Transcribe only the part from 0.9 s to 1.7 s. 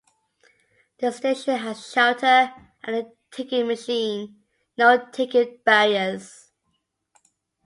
The station